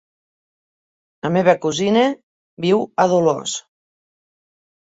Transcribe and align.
La 1.25 1.31
meva 1.35 1.55
cosina 1.67 2.03
viu 2.67 2.83
a 3.05 3.07
Dolors. 3.15 3.57